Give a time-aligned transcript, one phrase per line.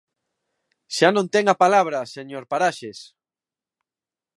[0.95, 2.99] Xa non ten a palabra, señor Paraxes.